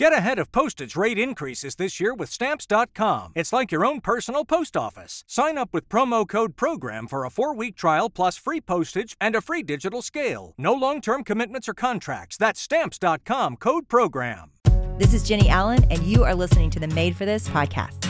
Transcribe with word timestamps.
Get 0.00 0.14
ahead 0.14 0.38
of 0.38 0.50
postage 0.50 0.96
rate 0.96 1.18
increases 1.18 1.74
this 1.74 2.00
year 2.00 2.14
with 2.14 2.30
Stamps.com. 2.30 3.32
It's 3.34 3.52
like 3.52 3.70
your 3.70 3.84
own 3.84 4.00
personal 4.00 4.46
post 4.46 4.74
office. 4.74 5.24
Sign 5.26 5.58
up 5.58 5.74
with 5.74 5.90
promo 5.90 6.26
code 6.26 6.56
PROGRAM 6.56 7.06
for 7.06 7.26
a 7.26 7.30
four 7.30 7.54
week 7.54 7.76
trial 7.76 8.08
plus 8.08 8.38
free 8.38 8.62
postage 8.62 9.14
and 9.20 9.36
a 9.36 9.42
free 9.42 9.62
digital 9.62 10.00
scale. 10.00 10.54
No 10.56 10.72
long 10.72 11.02
term 11.02 11.22
commitments 11.22 11.68
or 11.68 11.74
contracts. 11.74 12.38
That's 12.38 12.62
Stamps.com 12.62 13.58
code 13.58 13.88
PROGRAM. 13.88 14.52
This 14.96 15.12
is 15.12 15.22
Jennie 15.22 15.50
Allen, 15.50 15.84
and 15.90 16.02
you 16.04 16.24
are 16.24 16.34
listening 16.34 16.70
to 16.70 16.80
the 16.80 16.88
Made 16.88 17.14
for 17.14 17.26
This 17.26 17.46
podcast. 17.48 18.06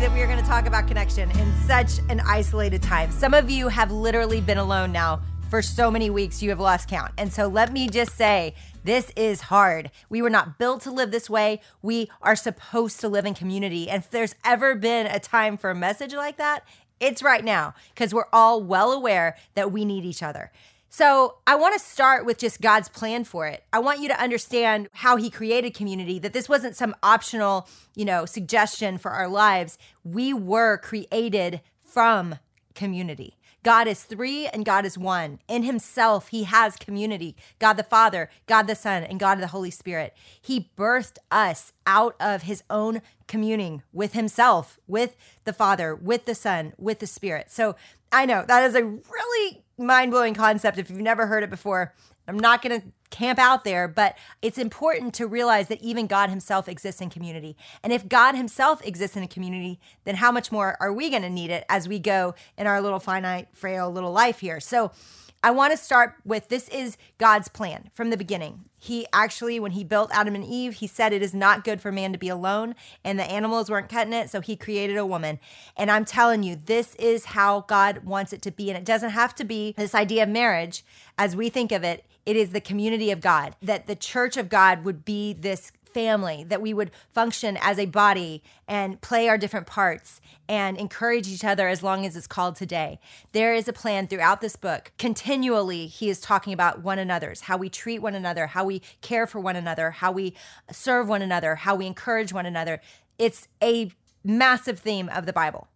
That 0.00 0.12
we 0.12 0.22
are 0.22 0.26
going 0.26 0.38
to 0.38 0.48
talk 0.48 0.66
about 0.66 0.86
connection 0.86 1.28
in 1.32 1.52
such 1.66 1.98
an 2.08 2.20
isolated 2.20 2.80
time. 2.80 3.10
Some 3.10 3.34
of 3.34 3.50
you 3.50 3.66
have 3.66 3.90
literally 3.90 4.40
been 4.40 4.58
alone 4.58 4.92
now 4.92 5.20
for 5.50 5.60
so 5.60 5.90
many 5.90 6.08
weeks, 6.08 6.40
you 6.40 6.50
have 6.50 6.60
lost 6.60 6.88
count. 6.88 7.12
And 7.18 7.32
so 7.32 7.48
let 7.48 7.72
me 7.72 7.88
just 7.88 8.16
say, 8.16 8.54
this 8.84 9.10
is 9.16 9.40
hard. 9.40 9.90
We 10.08 10.22
were 10.22 10.30
not 10.30 10.56
built 10.56 10.82
to 10.82 10.92
live 10.92 11.10
this 11.10 11.28
way. 11.28 11.60
We 11.82 12.08
are 12.22 12.36
supposed 12.36 13.00
to 13.00 13.08
live 13.08 13.26
in 13.26 13.34
community. 13.34 13.90
And 13.90 14.04
if 14.04 14.10
there's 14.10 14.36
ever 14.44 14.76
been 14.76 15.06
a 15.06 15.18
time 15.18 15.56
for 15.56 15.70
a 15.70 15.74
message 15.74 16.14
like 16.14 16.36
that, 16.36 16.64
it's 17.00 17.22
right 17.22 17.44
now 17.44 17.74
because 17.92 18.14
we're 18.14 18.28
all 18.32 18.62
well 18.62 18.92
aware 18.92 19.36
that 19.54 19.72
we 19.72 19.84
need 19.84 20.04
each 20.04 20.22
other. 20.22 20.52
So, 20.90 21.36
I 21.46 21.54
want 21.54 21.74
to 21.74 21.80
start 21.80 22.24
with 22.24 22.38
just 22.38 22.62
God's 22.62 22.88
plan 22.88 23.24
for 23.24 23.46
it. 23.46 23.62
I 23.72 23.78
want 23.78 24.00
you 24.00 24.08
to 24.08 24.20
understand 24.20 24.88
how 24.92 25.16
he 25.16 25.28
created 25.28 25.74
community, 25.74 26.18
that 26.18 26.32
this 26.32 26.48
wasn't 26.48 26.76
some 26.76 26.94
optional, 27.02 27.68
you 27.94 28.06
know, 28.06 28.24
suggestion 28.24 28.96
for 28.96 29.10
our 29.10 29.28
lives. 29.28 29.78
We 30.02 30.32
were 30.32 30.78
created 30.78 31.60
from 31.84 32.36
community. 32.74 33.34
God 33.62 33.86
is 33.86 34.02
three 34.04 34.46
and 34.46 34.64
God 34.64 34.86
is 34.86 34.96
one. 34.96 35.40
In 35.48 35.62
himself, 35.64 36.28
he 36.28 36.44
has 36.44 36.76
community 36.76 37.36
God 37.58 37.74
the 37.74 37.82
Father, 37.82 38.30
God 38.46 38.62
the 38.62 38.74
Son, 38.74 39.02
and 39.02 39.20
God 39.20 39.38
the 39.40 39.48
Holy 39.48 39.70
Spirit. 39.70 40.16
He 40.40 40.70
birthed 40.76 41.18
us 41.30 41.72
out 41.86 42.14
of 42.20 42.42
his 42.42 42.62
own 42.70 43.02
communing 43.26 43.82
with 43.92 44.12
himself, 44.12 44.78
with 44.86 45.16
the 45.44 45.52
Father, 45.52 45.94
with 45.94 46.24
the 46.24 46.34
Son, 46.34 46.72
with 46.78 47.00
the 47.00 47.06
Spirit. 47.06 47.50
So 47.50 47.76
I 48.10 48.24
know 48.24 48.44
that 48.46 48.62
is 48.62 48.74
a 48.74 48.84
really 48.84 49.64
mind 49.78 50.10
blowing 50.10 50.34
concept 50.34 50.78
if 50.78 50.90
you've 50.90 51.00
never 51.00 51.26
heard 51.26 51.42
it 51.42 51.50
before. 51.50 51.94
I'm 52.26 52.38
not 52.38 52.60
going 52.60 52.80
to 52.80 52.86
camp 53.10 53.38
out 53.38 53.64
there, 53.64 53.88
but 53.88 54.16
it's 54.42 54.58
important 54.58 55.14
to 55.14 55.26
realize 55.26 55.68
that 55.68 55.80
even 55.80 56.06
God 56.06 56.28
Himself 56.28 56.68
exists 56.68 57.00
in 57.00 57.08
community. 57.08 57.56
And 57.82 57.90
if 57.90 58.06
God 58.06 58.34
Himself 58.34 58.84
exists 58.84 59.16
in 59.16 59.22
a 59.22 59.28
community, 59.28 59.80
then 60.04 60.16
how 60.16 60.30
much 60.30 60.52
more 60.52 60.76
are 60.78 60.92
we 60.92 61.08
going 61.08 61.22
to 61.22 61.30
need 61.30 61.50
it 61.50 61.64
as 61.70 61.88
we 61.88 61.98
go 61.98 62.34
in 62.58 62.66
our 62.66 62.82
little 62.82 63.00
finite, 63.00 63.48
frail 63.54 63.90
little 63.90 64.12
life 64.12 64.40
here? 64.40 64.60
So, 64.60 64.92
I 65.40 65.52
want 65.52 65.70
to 65.70 65.76
start 65.76 66.14
with 66.24 66.48
this 66.48 66.68
is 66.68 66.96
God's 67.16 67.48
plan 67.48 67.90
from 67.94 68.10
the 68.10 68.16
beginning. 68.16 68.64
He 68.76 69.06
actually, 69.12 69.60
when 69.60 69.72
he 69.72 69.84
built 69.84 70.10
Adam 70.12 70.34
and 70.34 70.44
Eve, 70.44 70.74
he 70.74 70.86
said 70.88 71.12
it 71.12 71.22
is 71.22 71.32
not 71.32 71.64
good 71.64 71.80
for 71.80 71.92
man 71.92 72.12
to 72.12 72.18
be 72.18 72.28
alone, 72.28 72.74
and 73.04 73.18
the 73.18 73.24
animals 73.24 73.70
weren't 73.70 73.88
cutting 73.88 74.12
it, 74.12 74.30
so 74.30 74.40
he 74.40 74.56
created 74.56 74.96
a 74.96 75.06
woman. 75.06 75.38
And 75.76 75.90
I'm 75.90 76.04
telling 76.04 76.42
you, 76.42 76.56
this 76.56 76.94
is 76.96 77.26
how 77.26 77.60
God 77.62 78.04
wants 78.04 78.32
it 78.32 78.42
to 78.42 78.50
be. 78.50 78.68
And 78.68 78.76
it 78.76 78.84
doesn't 78.84 79.10
have 79.10 79.34
to 79.36 79.44
be 79.44 79.74
this 79.76 79.94
idea 79.94 80.24
of 80.24 80.28
marriage 80.28 80.84
as 81.16 81.36
we 81.36 81.48
think 81.48 81.70
of 81.70 81.84
it. 81.84 82.04
It 82.26 82.36
is 82.36 82.50
the 82.50 82.60
community 82.60 83.10
of 83.10 83.20
God, 83.20 83.56
that 83.62 83.86
the 83.86 83.96
church 83.96 84.36
of 84.36 84.48
God 84.48 84.84
would 84.84 85.04
be 85.04 85.32
this 85.32 85.72
family, 85.88 86.44
that 86.44 86.62
we 86.62 86.72
would 86.72 86.90
function 87.10 87.58
as 87.60 87.78
a 87.78 87.86
body 87.86 88.42
and 88.66 89.00
play 89.00 89.28
our 89.28 89.36
different 89.36 89.66
parts 89.66 90.20
and 90.48 90.76
encourage 90.76 91.28
each 91.28 91.44
other 91.44 91.68
as 91.68 91.82
long 91.82 92.06
as 92.06 92.16
it's 92.16 92.26
called 92.26 92.56
today. 92.56 93.00
There 93.32 93.54
is 93.54 93.66
a 93.66 93.72
plan 93.72 94.06
throughout 94.06 94.40
this 94.40 94.56
book. 94.56 94.92
Continually, 94.98 95.86
he 95.86 96.08
is 96.08 96.20
talking 96.20 96.52
about 96.52 96.82
one 96.82 96.98
another's, 96.98 97.42
how 97.42 97.56
we 97.56 97.68
treat 97.68 97.98
one 98.00 98.14
another, 98.14 98.48
how 98.48 98.64
we 98.64 98.80
care 99.00 99.26
for 99.26 99.40
one 99.40 99.56
another, 99.56 99.90
how 99.90 100.12
we 100.12 100.34
serve 100.70 101.08
one 101.08 101.22
another, 101.22 101.56
how 101.56 101.74
we 101.74 101.86
encourage 101.86 102.32
one 102.32 102.46
another. 102.46 102.80
It's 103.18 103.48
a 103.62 103.90
massive 104.22 104.78
theme 104.78 105.08
of 105.08 105.26
the 105.26 105.32
Bible. 105.32 105.68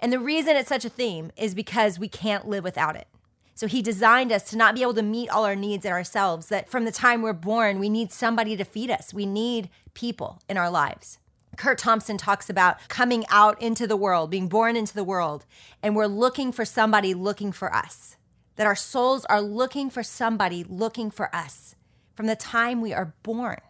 And 0.00 0.12
the 0.12 0.18
reason 0.18 0.56
it's 0.56 0.68
such 0.68 0.84
a 0.84 0.88
theme 0.88 1.30
is 1.36 1.54
because 1.54 1.98
we 1.98 2.08
can't 2.08 2.48
live 2.48 2.64
without 2.64 2.96
it. 2.96 3.06
So 3.54 3.66
he 3.66 3.82
designed 3.82 4.32
us 4.32 4.44
to 4.50 4.56
not 4.56 4.74
be 4.74 4.82
able 4.82 4.94
to 4.94 5.02
meet 5.02 5.28
all 5.28 5.44
our 5.44 5.56
needs 5.56 5.84
in 5.84 5.92
ourselves, 5.92 6.46
that 6.48 6.70
from 6.70 6.84
the 6.84 6.92
time 6.92 7.22
we're 7.22 7.32
born, 7.32 7.78
we 7.78 7.88
need 7.88 8.12
somebody 8.12 8.56
to 8.56 8.64
feed 8.64 8.90
us. 8.90 9.12
We 9.12 9.26
need 9.26 9.68
people 9.94 10.40
in 10.48 10.56
our 10.56 10.70
lives. 10.70 11.18
Curt 11.56 11.78
Thompson 11.78 12.16
talks 12.16 12.48
about 12.48 12.78
coming 12.88 13.24
out 13.28 13.60
into 13.60 13.86
the 13.86 13.96
world, 13.96 14.30
being 14.30 14.48
born 14.48 14.74
into 14.74 14.94
the 14.94 15.04
world, 15.04 15.44
and 15.82 15.94
we're 15.94 16.06
looking 16.06 16.50
for 16.50 16.64
somebody 16.64 17.12
looking 17.12 17.52
for 17.52 17.74
us. 17.74 18.16
That 18.56 18.66
our 18.66 18.76
souls 18.76 19.24
are 19.26 19.40
looking 19.40 19.90
for 19.90 20.02
somebody 20.02 20.64
looking 20.64 21.10
for 21.10 21.34
us 21.34 21.74
from 22.14 22.26
the 22.26 22.36
time 22.36 22.80
we 22.80 22.92
are 22.92 23.14
born. 23.22 23.60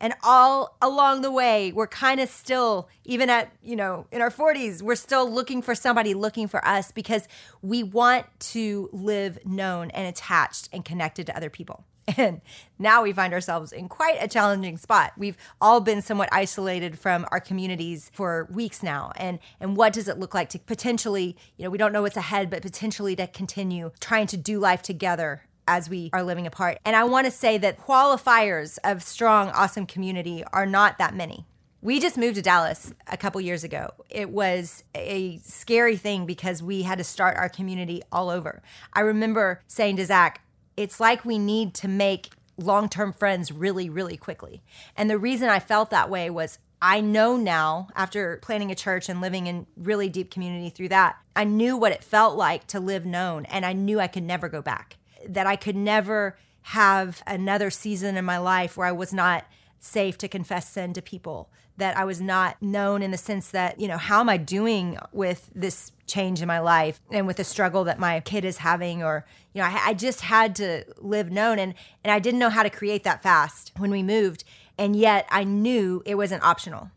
And 0.00 0.14
all 0.22 0.76
along 0.80 1.20
the 1.20 1.30
way, 1.30 1.72
we're 1.72 1.86
kind 1.86 2.20
of 2.20 2.30
still, 2.30 2.88
even 3.04 3.28
at, 3.28 3.52
you 3.62 3.76
know, 3.76 4.06
in 4.10 4.22
our 4.22 4.30
40s, 4.30 4.80
we're 4.80 4.94
still 4.94 5.30
looking 5.30 5.60
for 5.60 5.74
somebody 5.74 6.14
looking 6.14 6.48
for 6.48 6.66
us 6.66 6.90
because 6.90 7.28
we 7.60 7.82
want 7.82 8.26
to 8.40 8.88
live 8.92 9.38
known 9.44 9.90
and 9.90 10.08
attached 10.08 10.70
and 10.72 10.84
connected 10.84 11.26
to 11.26 11.36
other 11.36 11.50
people. 11.50 11.84
And 12.16 12.40
now 12.78 13.02
we 13.02 13.12
find 13.12 13.32
ourselves 13.32 13.72
in 13.72 13.88
quite 13.88 14.16
a 14.20 14.26
challenging 14.26 14.78
spot. 14.78 15.12
We've 15.16 15.36
all 15.60 15.80
been 15.80 16.02
somewhat 16.02 16.28
isolated 16.32 16.98
from 16.98 17.24
our 17.30 17.38
communities 17.38 18.10
for 18.12 18.48
weeks 18.50 18.82
now. 18.82 19.12
And 19.16 19.38
and 19.60 19.76
what 19.76 19.92
does 19.92 20.08
it 20.08 20.18
look 20.18 20.34
like 20.34 20.48
to 20.50 20.58
potentially, 20.58 21.36
you 21.56 21.64
know, 21.64 21.70
we 21.70 21.78
don't 21.78 21.92
know 21.92 22.02
what's 22.02 22.16
ahead, 22.16 22.50
but 22.50 22.62
potentially 22.62 23.14
to 23.16 23.26
continue 23.28 23.92
trying 24.00 24.26
to 24.28 24.36
do 24.36 24.58
life 24.58 24.82
together 24.82 25.42
as 25.66 25.88
we 25.88 26.10
are 26.12 26.22
living 26.22 26.46
apart. 26.46 26.78
And 26.84 26.96
I 26.96 27.04
want 27.04 27.26
to 27.26 27.30
say 27.30 27.58
that 27.58 27.78
qualifiers 27.78 28.78
of 28.84 29.02
strong, 29.02 29.48
awesome 29.50 29.86
community 29.86 30.44
are 30.52 30.66
not 30.66 30.98
that 30.98 31.14
many. 31.14 31.46
We 31.82 31.98
just 31.98 32.18
moved 32.18 32.36
to 32.36 32.42
Dallas 32.42 32.92
a 33.06 33.16
couple 33.16 33.40
years 33.40 33.64
ago. 33.64 33.88
It 34.10 34.28
was 34.30 34.84
a 34.94 35.38
scary 35.38 35.96
thing 35.96 36.26
because 36.26 36.62
we 36.62 36.82
had 36.82 36.98
to 36.98 37.04
start 37.04 37.38
our 37.38 37.48
community 37.48 38.02
all 38.12 38.28
over. 38.28 38.62
I 38.92 39.00
remember 39.00 39.62
saying 39.66 39.96
to 39.96 40.04
Zac, 40.04 40.42
it's 40.76 41.00
like 41.00 41.24
we 41.24 41.38
need 41.38 41.72
to 41.76 41.88
make 41.88 42.30
long 42.58 42.88
term 42.88 43.12
friends 43.12 43.50
really, 43.50 43.88
really 43.88 44.18
quickly. 44.18 44.62
And 44.94 45.08
the 45.08 45.18
reason 45.18 45.48
I 45.48 45.58
felt 45.58 45.90
that 45.90 46.10
way 46.10 46.28
was 46.28 46.58
I 46.82 47.00
know 47.00 47.36
now, 47.36 47.88
after 47.94 48.38
planning 48.38 48.70
a 48.70 48.74
church 48.74 49.08
and 49.08 49.20
living 49.20 49.46
in 49.46 49.66
really 49.76 50.08
deep 50.08 50.30
community 50.30 50.70
through 50.70 50.88
that, 50.88 51.16
I 51.36 51.44
knew 51.44 51.76
what 51.76 51.92
it 51.92 52.02
felt 52.02 52.36
like 52.36 52.66
to 52.68 52.80
live 52.80 53.04
known, 53.04 53.44
and 53.46 53.66
I 53.66 53.74
knew 53.74 54.00
I 54.00 54.06
could 54.06 54.22
never 54.22 54.48
go 54.48 54.62
back 54.62 54.96
that 55.28 55.46
I 55.46 55.56
could 55.56 55.76
never 55.76 56.36
have 56.62 57.22
another 57.26 57.70
season 57.70 58.16
in 58.16 58.24
my 58.24 58.38
life 58.38 58.76
where 58.76 58.86
I 58.86 58.92
was 58.92 59.12
not 59.12 59.44
safe 59.78 60.18
to 60.18 60.28
confess 60.28 60.68
sin 60.68 60.92
to 60.92 61.02
people, 61.02 61.50
that 61.78 61.96
I 61.96 62.04
was 62.04 62.20
not 62.20 62.60
known 62.60 63.02
in 63.02 63.10
the 63.10 63.16
sense 63.16 63.48
that, 63.48 63.80
you 63.80 63.88
know, 63.88 63.96
how 63.96 64.20
am 64.20 64.28
I 64.28 64.36
doing 64.36 64.98
with 65.12 65.50
this 65.54 65.92
change 66.06 66.42
in 66.42 66.48
my 66.48 66.60
life 66.60 67.00
and 67.10 67.26
with 67.26 67.38
the 67.38 67.44
struggle 67.44 67.84
that 67.84 67.98
my 67.98 68.20
kid 68.20 68.44
is 68.44 68.58
having 68.58 69.02
or, 69.02 69.24
you 69.54 69.62
know, 69.62 69.68
I, 69.68 69.80
I 69.86 69.94
just 69.94 70.20
had 70.20 70.54
to 70.56 70.84
live 70.98 71.30
known 71.30 71.58
and 71.58 71.74
and 72.04 72.12
I 72.12 72.18
didn't 72.18 72.40
know 72.40 72.50
how 72.50 72.62
to 72.62 72.70
create 72.70 73.04
that 73.04 73.22
fast 73.22 73.72
when 73.78 73.90
we 73.90 74.02
moved. 74.02 74.44
And 74.76 74.94
yet 74.94 75.26
I 75.30 75.44
knew 75.44 76.02
it 76.04 76.16
wasn't 76.16 76.42
optional. 76.42 76.90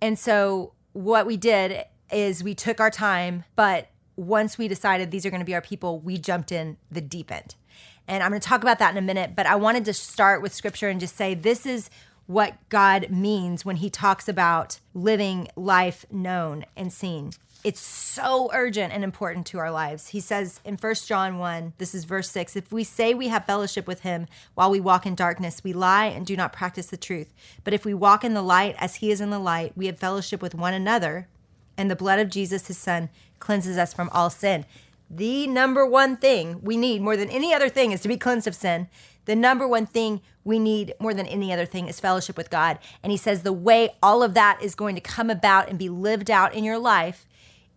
And 0.00 0.18
so 0.18 0.72
what 0.92 1.26
we 1.26 1.36
did 1.36 1.84
is 2.10 2.42
we 2.42 2.54
took 2.54 2.80
our 2.80 2.90
time, 2.90 3.44
but 3.56 3.88
once 4.16 4.58
we 4.58 4.68
decided 4.68 5.10
these 5.10 5.24
are 5.24 5.30
going 5.30 5.40
to 5.40 5.46
be 5.46 5.54
our 5.54 5.62
people, 5.62 5.98
we 5.98 6.18
jumped 6.18 6.52
in 6.52 6.76
the 6.90 7.00
deep 7.00 7.32
end. 7.32 7.54
And 8.08 8.22
I'm 8.22 8.30
going 8.30 8.40
to 8.40 8.48
talk 8.48 8.62
about 8.62 8.78
that 8.78 8.90
in 8.90 8.96
a 8.96 9.02
minute, 9.02 9.34
but 9.34 9.46
I 9.46 9.54
wanted 9.54 9.84
to 9.86 9.92
start 9.92 10.42
with 10.42 10.52
scripture 10.52 10.88
and 10.88 11.00
just 11.00 11.16
say 11.16 11.34
this 11.34 11.66
is 11.66 11.90
what 12.26 12.56
God 12.68 13.10
means 13.10 13.64
when 13.64 13.76
he 13.76 13.90
talks 13.90 14.28
about 14.28 14.80
living 14.94 15.48
life 15.56 16.04
known 16.10 16.64
and 16.76 16.92
seen. 16.92 17.32
It's 17.64 17.80
so 17.80 18.50
urgent 18.52 18.92
and 18.92 19.04
important 19.04 19.46
to 19.48 19.58
our 19.58 19.70
lives. 19.70 20.08
He 20.08 20.18
says 20.18 20.58
in 20.64 20.76
1 20.76 20.94
John 21.06 21.38
1, 21.38 21.74
this 21.78 21.94
is 21.94 22.04
verse 22.04 22.28
6 22.30 22.56
if 22.56 22.72
we 22.72 22.82
say 22.82 23.14
we 23.14 23.28
have 23.28 23.44
fellowship 23.44 23.86
with 23.86 24.00
him 24.00 24.26
while 24.54 24.70
we 24.70 24.80
walk 24.80 25.06
in 25.06 25.14
darkness, 25.14 25.62
we 25.62 25.72
lie 25.72 26.06
and 26.06 26.26
do 26.26 26.36
not 26.36 26.52
practice 26.52 26.86
the 26.86 26.96
truth. 26.96 27.32
But 27.62 27.72
if 27.72 27.84
we 27.84 27.94
walk 27.94 28.24
in 28.24 28.34
the 28.34 28.42
light 28.42 28.74
as 28.78 28.96
he 28.96 29.12
is 29.12 29.20
in 29.20 29.30
the 29.30 29.38
light, 29.38 29.72
we 29.76 29.86
have 29.86 29.98
fellowship 29.98 30.42
with 30.42 30.56
one 30.56 30.74
another, 30.74 31.28
and 31.76 31.90
the 31.90 31.96
blood 31.96 32.18
of 32.18 32.30
Jesus, 32.30 32.66
his 32.66 32.78
son, 32.78 33.10
cleanses 33.38 33.78
us 33.78 33.94
from 33.94 34.10
all 34.12 34.28
sin 34.28 34.66
the 35.14 35.46
number 35.46 35.84
one 35.84 36.16
thing 36.16 36.60
we 36.62 36.78
need 36.78 37.02
more 37.02 37.18
than 37.18 37.28
any 37.28 37.52
other 37.52 37.68
thing 37.68 37.92
is 37.92 38.00
to 38.00 38.08
be 38.08 38.16
cleansed 38.16 38.46
of 38.46 38.54
sin. 38.54 38.88
The 39.26 39.36
number 39.36 39.68
one 39.68 39.84
thing 39.84 40.22
we 40.42 40.58
need 40.58 40.94
more 40.98 41.12
than 41.12 41.26
any 41.26 41.52
other 41.52 41.66
thing 41.66 41.86
is 41.86 42.00
fellowship 42.00 42.36
with 42.36 42.48
God. 42.48 42.78
And 43.02 43.10
he 43.10 43.18
says 43.18 43.42
the 43.42 43.52
way 43.52 43.90
all 44.02 44.22
of 44.22 44.32
that 44.34 44.62
is 44.62 44.74
going 44.74 44.94
to 44.94 45.02
come 45.02 45.28
about 45.28 45.68
and 45.68 45.78
be 45.78 45.90
lived 45.90 46.30
out 46.30 46.54
in 46.54 46.64
your 46.64 46.78
life 46.78 47.26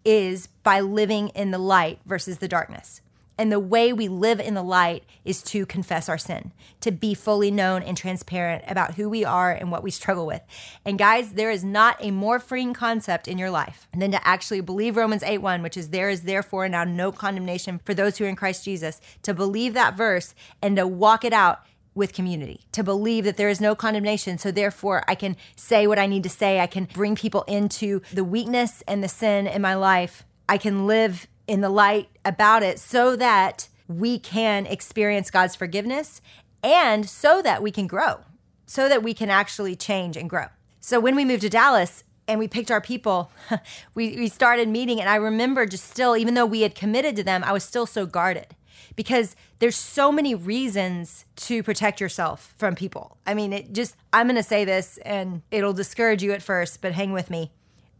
is 0.05 0.47
by 0.63 0.79
living 0.79 1.27
in 1.29 1.51
the 1.51 1.57
light 1.57 1.99
versus 2.05 2.37
the 2.37 2.47
darkness. 2.47 3.01
And 3.37 3.51
the 3.51 3.59
way 3.59 3.91
we 3.91 4.07
live 4.07 4.39
in 4.39 4.53
the 4.53 4.63
light 4.63 5.03
is 5.25 5.43
to 5.43 5.65
confess 5.65 6.07
our 6.07 6.17
sin, 6.17 6.53
to 6.81 6.91
be 6.91 7.13
fully 7.13 7.51
known 7.51 7.83
and 7.83 7.97
transparent 7.97 8.63
about 8.67 8.95
who 8.95 9.09
we 9.09 9.25
are 9.25 9.51
and 9.51 9.71
what 9.71 9.83
we 9.83 9.91
struggle 9.91 10.25
with. 10.25 10.41
And 10.85 10.97
guys, 10.97 11.33
there 11.33 11.51
is 11.51 11.63
not 11.63 11.97
a 11.99 12.11
more 12.11 12.39
freeing 12.39 12.73
concept 12.73 13.27
in 13.27 13.37
your 13.37 13.49
life 13.49 13.87
than 13.95 14.11
to 14.11 14.27
actually 14.27 14.61
believe 14.61 14.95
Romans 14.95 15.23
8 15.23 15.39
1, 15.39 15.61
which 15.61 15.75
is 15.75 15.89
there 15.89 16.09
is 16.09 16.21
therefore 16.21 16.69
now 16.69 16.85
no 16.85 17.11
condemnation 17.11 17.81
for 17.83 17.93
those 17.93 18.17
who 18.17 18.25
are 18.25 18.29
in 18.29 18.35
Christ 18.35 18.63
Jesus, 18.63 19.01
to 19.23 19.33
believe 19.33 19.73
that 19.73 19.97
verse 19.97 20.33
and 20.61 20.77
to 20.77 20.87
walk 20.87 21.25
it 21.25 21.33
out 21.33 21.59
with 21.93 22.13
community, 22.13 22.61
to 22.73 22.83
believe 22.83 23.23
that 23.23 23.37
there 23.37 23.49
is 23.49 23.61
no 23.61 23.73
condemnation. 23.73 24.37
So, 24.37 24.51
therefore, 24.51 25.03
I 25.07 25.15
can 25.15 25.37
say 25.55 25.87
what 25.87 25.97
I 25.97 26.07
need 26.07 26.23
to 26.23 26.29
say. 26.29 26.59
I 26.59 26.67
can 26.67 26.89
bring 26.93 27.15
people 27.15 27.43
into 27.43 28.01
the 28.13 28.23
weakness 28.23 28.83
and 28.87 29.03
the 29.03 29.07
sin 29.07 29.47
in 29.47 29.61
my 29.61 29.75
life. 29.75 30.25
I 30.47 30.57
can 30.57 30.85
live 30.85 31.27
in 31.47 31.61
the 31.61 31.69
light 31.69 32.09
about 32.23 32.63
it 32.63 32.79
so 32.79 33.15
that 33.15 33.69
we 33.87 34.17
can 34.17 34.65
experience 34.65 35.29
God's 35.29 35.55
forgiveness 35.55 36.21
and 36.63 37.07
so 37.07 37.41
that 37.41 37.61
we 37.61 37.71
can 37.71 37.87
grow, 37.87 38.21
so 38.65 38.89
that 38.89 39.03
we 39.03 39.13
can 39.13 39.29
actually 39.29 39.75
change 39.75 40.17
and 40.17 40.29
grow. 40.29 40.47
So, 40.79 40.99
when 40.99 41.15
we 41.15 41.25
moved 41.25 41.41
to 41.41 41.49
Dallas, 41.49 42.03
and 42.27 42.39
we 42.39 42.47
picked 42.47 42.71
our 42.71 42.81
people. 42.81 43.31
we, 43.95 44.15
we 44.15 44.27
started 44.27 44.67
meeting, 44.67 44.99
and 44.99 45.09
I 45.09 45.15
remember 45.15 45.65
just 45.65 45.85
still, 45.85 46.17
even 46.17 46.33
though 46.33 46.45
we 46.45 46.61
had 46.61 46.75
committed 46.75 47.15
to 47.17 47.23
them, 47.23 47.43
I 47.43 47.53
was 47.53 47.63
still 47.63 47.85
so 47.85 48.05
guarded 48.05 48.55
because 48.95 49.35
there's 49.59 49.75
so 49.75 50.11
many 50.11 50.35
reasons 50.35 51.25
to 51.35 51.63
protect 51.63 51.99
yourself 51.99 52.53
from 52.57 52.75
people. 52.75 53.17
I 53.25 53.33
mean, 53.33 53.53
it 53.53 53.73
just, 53.73 53.95
I'm 54.13 54.27
going 54.27 54.35
to 54.35 54.43
say 54.43 54.65
this 54.65 54.97
and 55.05 55.41
it'll 55.51 55.73
discourage 55.73 56.23
you 56.23 56.31
at 56.31 56.41
first, 56.41 56.81
but 56.81 56.93
hang 56.93 57.11
with 57.11 57.29
me. 57.29 57.51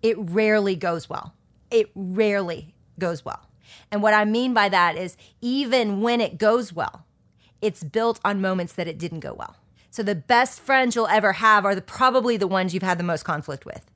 It 0.02 0.16
rarely 0.20 0.76
goes 0.76 1.10
well. 1.10 1.34
It 1.72 1.90
rarely 1.96 2.75
goes 3.00 3.26
well. 3.26 3.48
And 3.92 4.02
what 4.02 4.14
I 4.14 4.26
mean 4.26 4.54
by 4.54 4.70
that 4.70 4.98
is 4.98 5.18
even 5.42 6.02
when 6.02 6.22
it 6.22 6.38
goes 6.38 6.74
well, 6.74 7.06
it's 7.62 7.84
built 7.84 8.20
on 8.24 8.42
moments 8.42 8.74
that 8.74 8.88
it 8.88 8.98
didn't 8.98 9.22
go 9.22 9.34
well. 9.34 9.56
So 9.90 10.04
the 10.04 10.16
best 10.16 10.60
friends 10.60 10.96
you'll 10.96 11.08
ever 11.08 11.34
have 11.34 11.66
are 11.66 11.74
the, 11.74 11.82
probably 11.82 12.38
the 12.38 12.48
ones 12.48 12.74
you've 12.74 12.84
had 12.84 12.98
the 12.98 13.04
most 13.04 13.24
conflict 13.24 13.66
with 13.66 13.90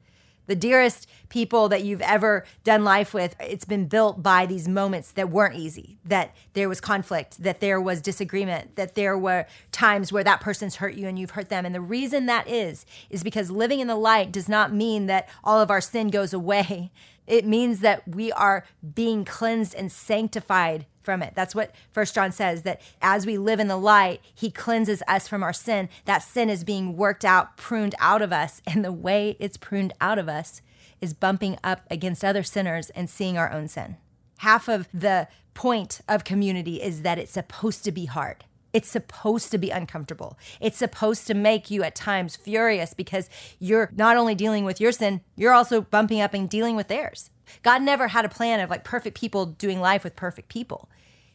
the 0.50 0.56
dearest 0.56 1.08
people 1.30 1.70
that 1.70 1.84
you've 1.84 2.02
ever 2.02 2.44
done 2.64 2.84
life 2.84 3.14
with, 3.14 3.36
it's 3.40 3.66
been 3.66 3.86
built 3.86 4.24
by 4.24 4.48
these 4.48 4.68
moments 4.68 5.12
that 5.12 5.30
weren't 5.30 5.56
easy, 5.56 6.00
that 6.04 6.36
there 6.54 6.68
was 6.68 6.82
conflict, 6.82 7.42
that 7.44 7.60
there 7.60 7.80
was 7.80 8.02
disagreement, 8.02 8.76
that 8.76 8.96
there 8.96 9.16
were 9.16 9.46
times 9.72 10.12
where 10.12 10.24
that 10.24 10.42
person's 10.42 10.78
hurt 10.78 10.96
you 10.96 11.08
and 11.08 11.20
you've 11.20 11.32
hurt 11.32 11.50
them. 11.50 11.68
And 11.68 11.76
the 11.76 11.80
reason 11.80 12.26
that 12.26 12.48
is, 12.48 12.88
is 13.12 13.24
because 13.24 13.52
living 13.52 13.80
in 13.80 13.88
the 13.88 13.96
light 13.96 14.32
does 14.32 14.50
not 14.50 14.74
mean 14.74 15.06
that 15.06 15.30
all 15.44 15.62
of 15.62 15.70
our 15.70 15.82
sin 15.82 16.10
goes 16.10 16.34
away. 16.34 16.92
It 17.30 17.46
means 17.46 17.82
that 17.82 18.08
we 18.08 18.32
are 18.32 18.66
being 18.96 19.24
cleansed 19.24 19.76
and 19.76 19.92
sanctified 19.92 20.88
from 21.04 21.22
it. 21.22 21.34
That's 21.36 21.54
what 21.54 21.74
First 21.92 22.16
John 22.16 22.32
says 22.32 22.64
that 22.64 22.82
as 23.04 23.28
we 23.28 23.38
live 23.38 23.60
in 23.60 23.68
the 23.68 23.78
light, 23.78 24.22
he 24.34 24.50
cleanses 24.50 25.04
us 25.08 25.28
from 25.28 25.44
our 25.44 25.54
sin. 25.54 25.90
That 26.06 26.24
sin 26.24 26.50
is 26.50 26.64
being 26.64 26.98
worked 26.98 27.24
out, 27.24 27.56
pruned 27.56 27.94
out 28.00 28.24
of 28.24 28.34
us, 28.34 28.64
and 28.66 28.84
the 28.84 28.92
way 28.92 29.38
it's 29.40 29.58
pruned 29.58 29.94
out 30.02 30.18
of 30.18 30.28
us 30.28 30.64
is 31.02 31.14
bumping 31.14 31.58
up 31.64 31.82
against 31.92 32.26
other 32.26 32.44
sinners 32.44 32.90
and 32.90 33.10
seeing 33.10 33.38
our 33.38 33.52
own 33.52 33.68
sin. 33.68 33.98
Half 34.40 34.68
of 34.68 34.90
the 34.92 35.28
point 35.54 36.02
of 36.08 36.24
community 36.24 36.82
is 36.82 37.04
that 37.04 37.20
it's 37.20 37.34
supposed 37.34 37.84
to 37.84 37.92
be 37.92 38.06
hard. 38.06 38.44
It's 38.74 38.90
supposed 38.90 39.52
to 39.52 39.58
be 39.58 39.72
uncomfortable. 39.72 40.38
It's 40.60 40.78
supposed 40.78 41.28
to 41.28 41.34
make 41.34 41.72
you 41.72 41.84
at 41.84 41.96
times 41.96 42.36
furious 42.36 42.94
because 42.94 43.30
you're 43.60 43.90
not 43.96 44.18
only 44.18 44.36
dealing 44.36 44.66
with 44.66 44.80
your 44.80 44.92
sin, 44.92 45.22
you're 45.36 45.54
also 45.54 45.82
bumping 45.82 46.22
up 46.22 46.34
and 46.34 46.50
dealing 46.50 46.76
with 46.76 46.88
theirs. 46.88 47.32
God 47.64 47.82
never 47.82 48.10
had 48.10 48.26
a 48.26 48.30
plan 48.30 48.60
of 48.60 48.70
like 48.70 48.84
perfect 48.84 49.18
people 49.18 49.46
doing 49.48 49.80
life 49.82 50.04
with 50.04 50.16
perfect 50.16 50.50
people. 50.50 50.90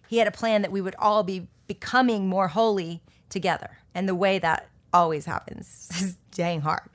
He 0.09 0.19
had 0.19 0.29
a 0.29 0.33
plan 0.33 0.63
that 0.63 0.71
we 0.71 0.81
would 0.81 0.95
all 0.99 1.25
be 1.25 1.49
becoming 1.67 2.29
more 2.29 2.49
holy 2.49 3.03
together. 3.29 3.79
And 3.95 4.09
the 4.09 4.15
way 4.15 4.39
that 4.39 4.69
always 4.93 5.25
happens 5.27 5.89
is 6.01 6.17
dang 6.31 6.61
hard. 6.61 6.89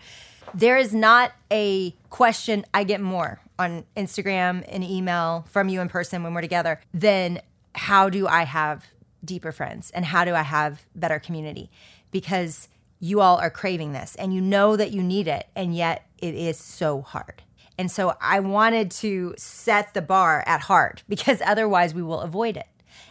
There 0.54 0.78
is 0.78 0.94
not 0.94 1.34
a 1.52 1.92
question 2.10 2.66
I 2.74 2.84
get 2.84 3.02
more 3.02 3.40
on 3.60 3.84
Instagram 3.96 4.64
and 4.68 4.84
email 4.84 5.46
from 5.50 5.70
you 5.70 5.82
in 5.82 5.90
person 5.90 6.24
when 6.24 6.34
we're 6.34 6.42
together 6.42 6.80
than 6.94 7.42
how 7.76 8.10
do 8.10 8.28
I 8.28 8.44
have 8.46 8.86
deeper 9.24 9.52
friends 9.52 9.92
and 9.92 10.06
how 10.06 10.26
do 10.26 10.34
I 10.34 10.44
have 10.44 10.86
better 10.96 11.20
community? 11.20 11.70
Because 12.12 12.68
you 13.00 13.22
all 13.22 13.38
are 13.38 13.50
craving 13.50 13.94
this 13.94 14.16
and 14.16 14.34
you 14.34 14.42
know 14.42 14.76
that 14.76 14.92
you 14.92 15.02
need 15.02 15.28
it, 15.28 15.48
and 15.56 15.76
yet 15.76 16.06
it 16.18 16.36
is 16.36 16.58
so 16.58 17.02
hard. 17.02 17.42
And 17.78 17.90
so 17.90 18.16
I 18.20 18.42
wanted 18.42 18.92
to 18.92 19.34
set 19.38 19.94
the 19.94 20.02
bar 20.02 20.44
at 20.46 20.62
hard 20.62 21.02
because 21.10 21.42
otherwise 21.46 21.94
we 21.94 22.04
will 22.04 22.22
avoid 22.22 22.58
it 22.58 22.68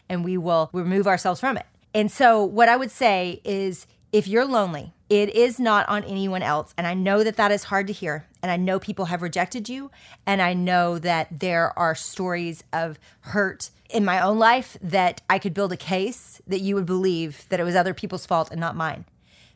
and 0.09 0.25
we 0.25 0.37
will 0.37 0.69
remove 0.73 1.07
ourselves 1.07 1.41
from 1.41 1.57
it. 1.57 1.67
And 1.95 2.13
so, 2.13 2.45
what 2.45 2.69
I 2.69 2.77
would 2.77 2.91
say 2.91 3.41
is 3.45 3.87
if 4.13 4.27
you're 4.27 4.45
lonely, 4.45 4.95
it 5.09 5.35
is 5.35 5.59
not 5.59 5.89
on 5.89 6.05
anyone 6.05 6.43
else. 6.43 6.75
And 6.77 6.87
I 6.87 6.95
know 6.95 7.25
that 7.25 7.37
that 7.37 7.51
is 7.51 7.65
hard 7.65 7.87
to 7.87 7.93
hear. 7.93 8.27
And 8.43 8.51
I 8.51 8.57
know 8.57 8.79
people 8.79 9.07
have 9.07 9.23
rejected 9.23 9.69
you. 9.69 9.91
And 10.27 10.41
I 10.41 10.55
know 10.55 10.99
that 10.99 11.41
there 11.41 11.79
are 11.79 11.95
stories 11.95 12.65
of 12.73 12.99
hurt 13.21 13.71
in 13.91 14.05
my 14.05 14.21
own 14.21 14.39
life 14.39 14.77
that 14.83 15.23
I 15.29 15.39
could 15.39 15.55
build 15.55 15.73
a 15.73 15.77
case 15.77 16.43
that 16.47 16.61
you 16.61 16.75
would 16.75 16.87
believe 16.87 17.47
that 17.49 17.61
it 17.61 17.65
was 17.65 17.75
other 17.75 17.95
people's 17.95 18.27
fault 18.27 18.51
and 18.51 18.61
not 18.61 18.77
mine. 18.77 19.05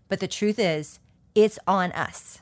But 0.08 0.20
the 0.20 0.28
truth 0.28 0.58
is, 0.58 0.98
it's 1.34 1.58
on 1.66 1.93
us. 1.93 2.40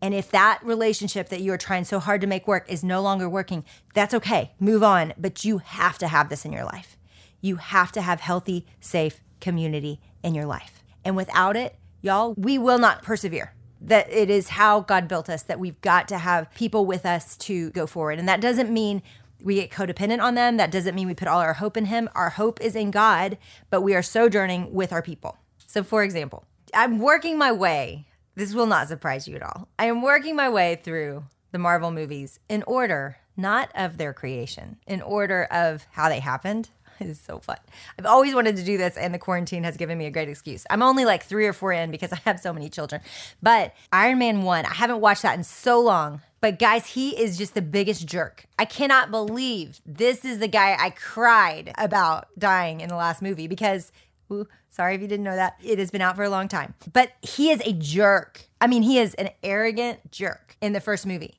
And 0.00 0.12
if 0.12 0.30
that 0.30 0.60
relationship 0.62 1.30
that 1.30 1.40
you're 1.40 1.56
trying 1.56 1.84
so 1.84 1.98
hard 1.98 2.20
to 2.20 2.26
make 2.26 2.46
work 2.46 2.70
is 2.70 2.84
no 2.84 3.00
longer 3.00 3.28
working, 3.28 3.64
that's 3.94 4.12
okay. 4.12 4.52
Move 4.60 4.82
on. 4.82 5.14
But 5.16 5.44
you 5.44 5.58
have 5.58 5.96
to 5.98 6.08
have 6.08 6.28
this 6.28 6.44
in 6.44 6.52
your 6.52 6.64
life. 6.64 6.98
You 7.40 7.56
have 7.56 7.90
to 7.92 8.02
have 8.02 8.20
healthy, 8.20 8.66
safe 8.80 9.20
community 9.40 10.00
in 10.22 10.34
your 10.34 10.46
life. 10.46 10.83
And 11.04 11.16
without 11.16 11.56
it, 11.56 11.76
y'all, 12.02 12.34
we 12.36 12.58
will 12.58 12.78
not 12.78 13.02
persevere. 13.02 13.52
That 13.80 14.10
it 14.10 14.30
is 14.30 14.50
how 14.50 14.80
God 14.80 15.08
built 15.08 15.28
us, 15.28 15.42
that 15.42 15.60
we've 15.60 15.80
got 15.82 16.08
to 16.08 16.18
have 16.18 16.52
people 16.54 16.86
with 16.86 17.04
us 17.04 17.36
to 17.38 17.70
go 17.70 17.86
forward. 17.86 18.18
And 18.18 18.28
that 18.28 18.40
doesn't 18.40 18.70
mean 18.70 19.02
we 19.42 19.56
get 19.56 19.70
codependent 19.70 20.22
on 20.22 20.34
them. 20.34 20.56
That 20.56 20.70
doesn't 20.70 20.94
mean 20.94 21.06
we 21.06 21.14
put 21.14 21.28
all 21.28 21.40
our 21.40 21.54
hope 21.54 21.76
in 21.76 21.84
Him. 21.86 22.08
Our 22.14 22.30
hope 22.30 22.60
is 22.62 22.74
in 22.74 22.90
God, 22.90 23.36
but 23.68 23.82
we 23.82 23.94
are 23.94 24.02
sojourning 24.02 24.72
with 24.72 24.92
our 24.92 25.02
people. 25.02 25.36
So, 25.66 25.82
for 25.82 26.02
example, 26.02 26.44
I'm 26.72 26.98
working 26.98 27.36
my 27.36 27.52
way, 27.52 28.06
this 28.34 28.54
will 28.54 28.66
not 28.66 28.88
surprise 28.88 29.28
you 29.28 29.36
at 29.36 29.42
all. 29.42 29.68
I 29.78 29.86
am 29.86 30.02
working 30.02 30.34
my 30.34 30.48
way 30.48 30.80
through 30.82 31.24
the 31.52 31.58
Marvel 31.58 31.90
movies 31.90 32.40
in 32.48 32.62
order, 32.66 33.18
not 33.36 33.70
of 33.74 33.98
their 33.98 34.12
creation, 34.12 34.78
in 34.86 35.02
order 35.02 35.44
of 35.44 35.86
how 35.92 36.08
they 36.08 36.20
happened, 36.20 36.70
Is 37.04 37.20
so 37.20 37.38
fun. 37.38 37.58
I've 37.98 38.06
always 38.06 38.34
wanted 38.34 38.56
to 38.56 38.64
do 38.64 38.78
this, 38.78 38.96
and 38.96 39.12
the 39.12 39.18
quarantine 39.18 39.64
has 39.64 39.76
given 39.76 39.98
me 39.98 40.06
a 40.06 40.10
great 40.10 40.28
excuse. 40.28 40.64
I'm 40.70 40.82
only 40.82 41.04
like 41.04 41.22
three 41.22 41.46
or 41.46 41.52
four 41.52 41.70
in 41.70 41.90
because 41.90 42.12
I 42.12 42.16
have 42.24 42.40
so 42.40 42.50
many 42.50 42.70
children. 42.70 43.02
But 43.42 43.74
Iron 43.92 44.18
Man 44.18 44.42
1, 44.42 44.64
I 44.64 44.72
haven't 44.72 45.00
watched 45.00 45.22
that 45.22 45.36
in 45.36 45.44
so 45.44 45.80
long. 45.80 46.22
But 46.40 46.58
guys, 46.58 46.86
he 46.86 47.10
is 47.10 47.36
just 47.36 47.54
the 47.54 47.62
biggest 47.62 48.06
jerk. 48.06 48.46
I 48.58 48.64
cannot 48.64 49.10
believe 49.10 49.82
this 49.84 50.24
is 50.24 50.38
the 50.38 50.48
guy 50.48 50.76
I 50.78 50.90
cried 50.90 51.72
about 51.76 52.28
dying 52.38 52.80
in 52.80 52.88
the 52.88 52.96
last 52.96 53.20
movie 53.20 53.48
because, 53.48 53.92
ooh, 54.32 54.46
sorry 54.70 54.94
if 54.94 55.02
you 55.02 55.08
didn't 55.08 55.24
know 55.24 55.36
that. 55.36 55.56
It 55.62 55.78
has 55.78 55.90
been 55.90 56.02
out 56.02 56.16
for 56.16 56.22
a 56.22 56.30
long 56.30 56.48
time. 56.48 56.72
But 56.92 57.12
he 57.20 57.50
is 57.50 57.60
a 57.66 57.72
jerk. 57.72 58.46
I 58.62 58.66
mean, 58.66 58.82
he 58.82 58.98
is 58.98 59.12
an 59.14 59.30
arrogant 59.42 60.10
jerk 60.10 60.56
in 60.62 60.72
the 60.72 60.80
first 60.80 61.06
movie 61.06 61.38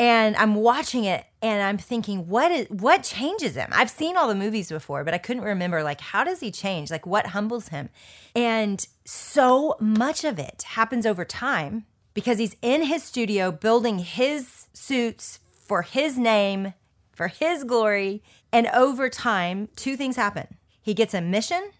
and 0.00 0.34
I'm 0.36 0.54
watching 0.54 1.04
it 1.04 1.26
and 1.42 1.62
I'm 1.62 1.76
thinking, 1.76 2.26
what 2.26 2.50
is 2.50 2.66
what 2.70 3.02
changes 3.02 3.54
him? 3.54 3.68
I've 3.70 3.90
seen 3.90 4.16
all 4.16 4.28
the 4.28 4.34
movies 4.34 4.70
before, 4.70 5.04
but 5.04 5.12
I 5.12 5.18
couldn't 5.18 5.42
remember 5.42 5.82
like 5.82 6.00
how 6.00 6.24
does 6.24 6.40
he 6.40 6.50
change? 6.50 6.90
Like 6.90 7.06
what 7.06 7.28
humbles 7.28 7.68
him? 7.68 7.90
And 8.34 8.84
so 9.04 9.76
much 9.78 10.24
of 10.24 10.38
it 10.38 10.62
happens 10.68 11.04
over 11.04 11.26
time 11.26 11.84
because 12.14 12.38
he's 12.38 12.56
in 12.62 12.84
his 12.84 13.02
studio 13.02 13.52
building 13.52 13.98
his 13.98 14.68
suits 14.72 15.38
for 15.52 15.82
his 15.82 16.16
name, 16.16 16.72
for 17.12 17.28
his 17.28 17.62
glory, 17.64 18.22
and 18.50 18.68
over 18.68 19.10
time, 19.10 19.68
two 19.76 19.98
things 19.98 20.16
happen. 20.16 20.46
He 20.80 20.94
gets 20.94 21.12
a 21.12 21.20
mission 21.20 21.72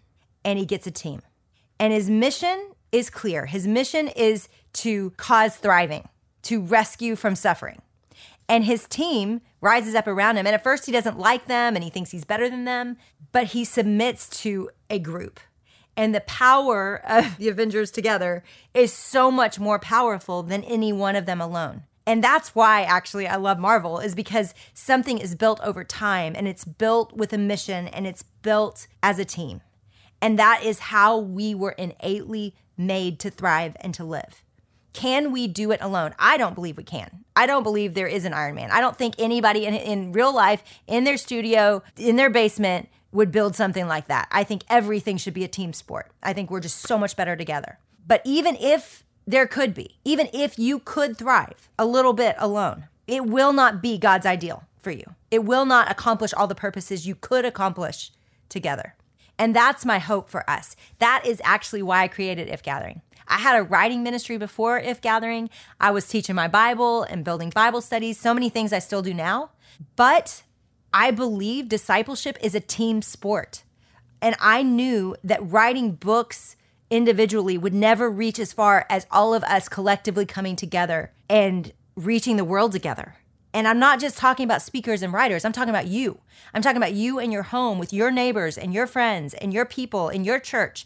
and 0.45 0.59
he 0.59 0.67
gets 0.67 0.87
a 0.87 0.91
team. 0.91 1.23
And 1.79 1.95
his 1.95 2.11
mission 2.11 2.73
is 2.93 3.09
clear. 3.09 3.47
His 3.47 3.67
mission 3.67 4.09
is 4.09 4.51
to 4.75 5.11
cause 5.17 5.57
thriving, 5.57 6.07
to 6.43 6.61
rescue 6.61 7.17
from 7.17 7.35
suffering 7.35 7.81
and 8.51 8.65
his 8.65 8.89
team 8.89 9.43
rises 9.61 9.95
up 9.95 10.09
around 10.09 10.37
him. 10.37 10.45
And 10.45 10.55
at 10.55 10.65
first, 10.65 10.85
he 10.85 10.93
doesn't 10.93 11.19
like 11.19 11.47
them 11.47 11.77
and 11.77 11.85
he 11.85 11.89
thinks 11.89 12.11
he's 12.11 12.25
better 12.25 12.51
than 12.51 12.65
them, 12.65 12.97
but 13.31 13.49
he 13.49 13.65
submits 13.65 14.29
to 14.43 14.71
a 14.91 14.99
group. 14.99 15.39
And 15.97 16.13
the 16.13 16.21
power 16.23 17.01
of 17.09 17.39
the 17.39 17.49
Avengers 17.49 17.93
together 17.93 18.43
is 18.75 18.93
so 18.93 19.31
much 19.31 19.61
more 19.61 19.79
powerful 19.79 20.43
than 20.43 20.65
any 20.65 20.93
one 20.93 21.15
of 21.15 21.27
them 21.27 21.41
alone. 21.41 21.85
And 22.07 22.25
that's 22.25 22.53
why 22.53 22.83
actually 22.83 23.29
I 23.29 23.37
love 23.37 23.61
Marvel 23.61 24.01
is 24.01 24.17
because 24.17 24.53
something 24.75 25.19
is 25.19 25.37
built 25.37 25.61
over 25.63 25.85
time 25.85 26.35
and 26.35 26.49
it's 26.49 26.65
built 26.65 27.13
with 27.13 27.33
a 27.33 27.39
mission 27.39 27.87
and 27.87 28.05
it's 28.05 28.25
built 28.43 28.89
as 29.01 29.21
a 29.21 29.25
team. 29.25 29.61
And 30.21 30.37
that 30.41 30.65
is 30.65 30.81
how 30.81 31.17
we 31.17 31.55
were 31.55 31.73
innately 31.79 32.57
made 32.77 33.21
to 33.21 33.31
thrive 33.31 33.77
and 33.81 33.95
to 33.95 34.03
live. 34.03 34.43
Can 34.93 35.33
we 35.33 35.47
do 35.47 35.71
it 35.71 35.81
alone? 35.81 36.15
I 36.19 36.37
don't 36.37 36.55
believe 36.55 36.77
we 36.77 36.85
can. 36.85 37.25
I 37.37 37.47
don't 37.47 37.63
believe 37.63 37.95
there 37.95 38.07
is 38.07 38.25
an 38.25 38.35
Iron 38.35 38.55
Man. 38.55 38.71
I 38.71 38.81
don't 38.81 38.97
think 38.97 39.15
anybody 39.19 39.67
in, 39.67 39.75
in 39.75 40.13
real 40.13 40.35
life, 40.35 40.63
in 40.87 41.05
their 41.05 41.17
studio, 41.17 41.83
in 41.97 42.17
their 42.17 42.31
basement, 42.31 42.89
would 43.13 43.33
build 43.33 43.57
something 43.57 43.87
like 43.87 44.09
that. 44.09 44.29
I 44.31 44.45
think 44.45 44.65
everything 44.69 45.17
should 45.17 45.35
be 45.35 45.45
a 45.45 45.49
team 45.49 45.73
sport. 45.73 46.11
I 46.23 46.33
think 46.33 46.51
we're 46.51 46.61
just 46.61 46.81
so 46.81 46.99
much 46.99 47.17
better 47.17 47.37
together. 47.37 47.79
But 48.07 48.23
even 48.25 48.57
if 48.57 49.05
there 49.27 49.47
could 49.47 49.75
be, 49.75 49.99
even 50.05 50.29
if 50.33 50.59
you 50.59 50.79
could 50.81 51.17
thrive 51.17 51.69
a 51.79 51.87
little 51.87 52.13
bit 52.13 52.35
alone, 52.39 52.89
it 53.07 53.27
will 53.27 53.53
not 53.53 53.83
be 53.83 53.99
God's 53.99 54.27
ideal 54.27 54.65
for 54.81 54.91
you. 54.91 55.15
It 55.31 55.45
will 55.45 55.65
not 55.65 55.91
accomplish 55.91 56.33
all 56.35 56.47
the 56.47 56.55
purposes 56.55 57.07
you 57.07 57.15
could 57.15 57.45
accomplish 57.45 58.13
together. 58.49 58.95
And 59.39 59.57
that's 59.57 59.87
my 59.87 59.99
hope 59.99 60.29
for 60.29 60.49
us. 60.49 60.77
That 60.99 61.25
is 61.25 61.41
actually 61.45 61.83
why 61.83 62.03
I 62.03 62.09
created 62.09 62.49
If 62.49 62.63
Gathering. 62.63 63.01
I 63.31 63.39
had 63.39 63.57
a 63.57 63.63
writing 63.63 64.03
ministry 64.03 64.37
before 64.37 64.79
If 64.79 65.01
Gathering. 65.01 65.51
I 65.81 65.93
was 65.93 66.09
teaching 66.09 66.35
my 66.35 66.49
Bible 66.49 67.05
and 67.05 67.25
building 67.25 67.51
Bible 67.51 67.81
studies, 67.81 68.19
so 68.19 68.35
many 68.35 68.49
things 68.49 68.73
I 68.73 68.81
still 68.81 69.03
do 69.03 69.15
now. 69.15 69.51
But 69.95 70.43
I 70.93 71.13
believe 71.13 71.69
discipleship 71.69 72.37
is 72.43 72.57
a 72.57 72.61
team 72.61 73.03
sport. 73.03 73.63
And 74.21 74.35
I 74.41 74.65
knew 74.65 75.15
that 75.23 75.49
writing 75.49 75.93
books 75.93 76.57
individually 76.91 77.57
would 77.57 77.73
never 77.73 78.11
reach 78.11 78.41
as 78.41 78.53
far 78.53 78.85
as 78.91 79.07
all 79.13 79.33
of 79.33 79.45
us 79.45 79.69
collectively 79.69 80.27
coming 80.27 80.57
together 80.57 81.13
and 81.29 81.73
reaching 81.95 82.37
the 82.37 82.45
world 82.45 82.73
together. 82.73 83.15
And 83.55 83.67
I'm 83.67 83.79
not 83.79 84.01
just 84.01 84.19
talking 84.19 84.45
about 84.45 84.63
speakers 84.63 85.03
and 85.03 85.13
writers, 85.13 85.45
I'm 85.45 85.53
talking 85.53 85.71
about 85.71 85.87
you. 85.87 86.21
I'm 86.53 86.63
talking 86.63 86.77
about 86.77 86.95
you 86.95 87.21
and 87.21 87.33
your 87.33 87.45
home 87.45 87.79
with 87.79 87.93
your 87.93 88.11
neighbors 88.11 88.59
and 88.59 88.75
your 88.75 88.89
friends 88.89 89.35
and 89.35 89.55
your 89.55 89.65
people 89.65 90.09
in 90.09 90.25
your 90.25 90.41
church. 90.41 90.85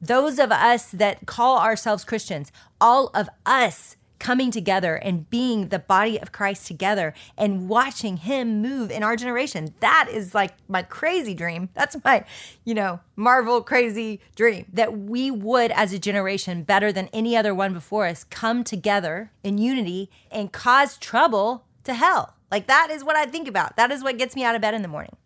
Those 0.00 0.38
of 0.38 0.50
us 0.50 0.90
that 0.90 1.26
call 1.26 1.58
ourselves 1.58 2.04
Christians, 2.04 2.52
all 2.80 3.08
of 3.08 3.28
us 3.44 3.96
coming 4.20 4.50
together 4.52 4.94
and 4.94 5.28
being 5.30 5.68
the 5.68 5.78
body 5.78 6.20
of 6.20 6.30
Christ 6.30 6.66
together 6.66 7.12
and 7.36 7.68
watching 7.68 8.18
him 8.18 8.62
move 8.62 8.90
in 8.90 9.02
our 9.02 9.16
generation. 9.16 9.74
That 9.80 10.08
is 10.12 10.34
like 10.34 10.52
my 10.68 10.82
crazy 10.82 11.34
dream. 11.34 11.70
That's 11.74 11.96
my, 12.04 12.24
you 12.64 12.74
know, 12.74 13.00
Marvel 13.16 13.62
crazy 13.62 14.20
dream 14.36 14.66
that 14.72 14.96
we 14.96 15.30
would, 15.30 15.72
as 15.72 15.92
a 15.92 15.98
generation, 15.98 16.62
better 16.62 16.92
than 16.92 17.08
any 17.12 17.36
other 17.36 17.54
one 17.54 17.72
before 17.72 18.06
us, 18.06 18.22
come 18.24 18.62
together 18.62 19.32
in 19.42 19.58
unity 19.58 20.10
and 20.30 20.52
cause 20.52 20.96
trouble 20.98 21.64
to 21.84 21.94
hell. 21.94 22.34
Like 22.50 22.66
that 22.66 22.90
is 22.90 23.02
what 23.02 23.16
I 23.16 23.26
think 23.26 23.48
about. 23.48 23.76
That 23.76 23.90
is 23.90 24.04
what 24.04 24.18
gets 24.18 24.36
me 24.36 24.44
out 24.44 24.54
of 24.54 24.60
bed 24.60 24.74
in 24.74 24.82
the 24.82 24.88
morning. 24.88 25.16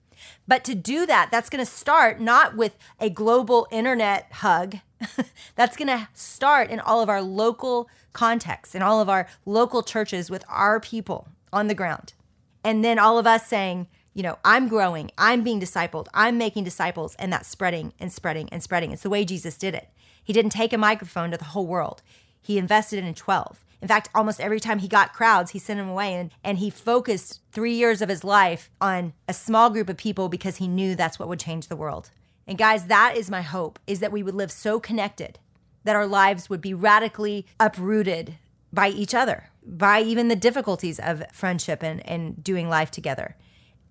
But 0.47 0.64
to 0.64 0.75
do 0.75 1.07
that, 1.07 1.31
that's 1.31 1.50
going 1.50 1.64
to 1.64 1.71
start 1.71 2.21
not 2.21 2.57
with 2.57 2.76
a 3.00 3.11
global 3.11 3.66
internet 3.71 4.31
hug. 4.33 4.76
that's 5.57 5.76
going 5.76 5.88
to 5.88 6.09
start 6.14 6.71
in 6.71 6.81
all 6.81 7.00
of 7.02 7.09
our 7.09 7.23
local 7.23 7.88
contexts, 8.12 8.75
in 8.75 8.83
all 8.83 9.00
of 9.00 9.09
our 9.09 9.26
local 9.45 9.83
churches 9.83 10.31
with 10.31 10.45
our 10.49 10.81
people 10.81 11.28
on 11.52 11.69
the 11.69 11.75
ground. 11.75 12.14
And 12.62 12.85
then 12.85 12.99
all 12.99 13.19
of 13.19 13.26
us 13.26 13.47
saying, 13.47 13.88
you 14.14 14.23
know, 14.23 14.38
I'm 14.45 14.69
growing, 14.69 15.11
I'm 15.19 15.43
being 15.43 15.61
discipled, 15.61 16.07
I'm 16.14 16.38
making 16.38 16.64
disciples, 16.64 17.14
and 17.19 17.33
that's 17.33 17.49
spreading 17.49 17.93
and 17.99 18.12
spreading 18.12 18.49
and 18.50 18.62
spreading. 18.62 18.93
It's 18.93 19.02
the 19.02 19.11
way 19.11 19.25
Jesus 19.25 19.59
did 19.59 19.75
it. 19.75 19.88
He 20.23 20.33
didn't 20.33 20.52
take 20.52 20.73
a 20.73 20.78
microphone 20.78 21.33
to 21.33 21.37
the 21.37 21.45
whole 21.45 21.66
world, 21.66 22.00
he 22.40 22.59
invested 22.59 23.02
in 23.04 23.14
12. 23.14 23.63
In 23.81 23.88
fact, 23.88 24.09
almost 24.14 24.40
every 24.40 24.61
time 24.61 24.78
he 24.78 24.88
got 24.88 25.12
crowds, 25.12 25.50
he 25.50 25.59
sent 25.59 25.78
them 25.78 25.88
away 25.88 26.14
and, 26.14 26.31
and 26.43 26.59
he 26.59 26.71
focused 26.71 27.40
three 27.52 27.75
years 27.75 28.00
of 28.00 28.09
his 28.09 28.25
life 28.25 28.71
on 28.81 29.12
a 29.28 29.35
small 29.35 29.71
group 29.71 29.88
of 29.88 29.97
people 29.97 30.28
because 30.28 30.57
he 30.57 30.69
knew 30.69 30.95
that's 30.95 31.19
what 31.19 31.28
would 31.28 31.40
change 31.40 31.69
the 31.69 31.76
world. 31.76 32.11
And 32.47 32.59
guys, 32.59 32.87
that 32.87 33.16
is 33.16 33.31
my 33.31 33.43
hope 33.43 33.78
is 33.87 34.00
that 34.00 34.12
we 34.12 34.23
would 34.23 34.35
live 34.35 34.52
so 34.52 34.78
connected 34.78 35.38
that 35.85 35.97
our 35.97 36.07
lives 36.07 36.49
would 36.49 36.61
be 36.61 36.75
radically 36.75 37.47
uprooted 37.61 38.37
by 38.73 38.88
each 38.88 39.14
other, 39.14 39.50
by 39.64 40.00
even 40.00 40.28
the 40.28 40.37
difficulties 40.37 40.99
of 40.99 41.23
friendship 41.33 41.83
and, 41.83 42.07
and 42.09 42.43
doing 42.43 42.69
life 42.69 42.90
together. 42.90 43.37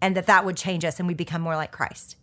And 0.01 0.15
that 0.17 0.27
that 0.27 0.43
would 0.43 0.57
change 0.57 0.83
us 0.83 0.99
and 0.99 1.07
we 1.07 1.13
become 1.13 1.41
more 1.41 1.55
like 1.55 1.71
Christ. 1.71 2.17